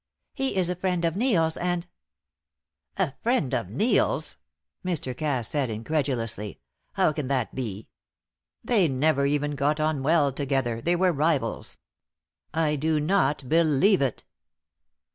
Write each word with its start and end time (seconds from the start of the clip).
"He 0.33 0.55
is 0.55 0.67
a 0.71 0.75
friend 0.75 1.05
of 1.05 1.15
Neil's, 1.15 1.57
and" 1.57 1.85
"A 3.05 3.13
friend 3.21 3.53
of 3.53 3.69
Neil's?" 3.69 4.37
Mr. 4.83 5.15
Cass 5.15 5.49
said, 5.49 5.69
incredulously. 5.69 6.59
"How 6.93 7.11
can 7.13 7.27
that 7.27 7.53
be? 7.53 7.87
They 8.63 8.87
never 8.87 9.27
even 9.27 9.51
got 9.51 9.79
on 9.79 10.01
well 10.01 10.31
together; 10.33 10.81
they 10.81 10.95
were 10.95 11.13
rivals. 11.13 11.77
I 12.51 12.77
do 12.77 12.99
not 12.99 13.47
believe 13.47 14.01
it." 14.01 14.23